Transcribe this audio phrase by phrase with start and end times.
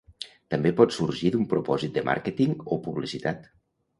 [0.53, 3.45] També pot sorgir d'un propòsit de màrqueting o publicitat.